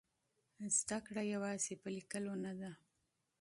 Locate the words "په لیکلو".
1.81-2.33